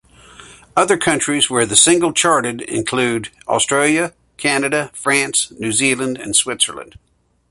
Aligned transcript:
Other 0.75 0.97
countries 0.97 1.47
where 1.47 1.67
the 1.67 1.75
single 1.75 2.11
charted 2.11 2.61
include 2.61 3.29
Australia, 3.47 4.15
Canada, 4.35 4.89
France, 4.95 5.51
New 5.59 5.71
Zealand 5.71 6.17
and 6.17 6.35
Switzerland. 6.35 6.97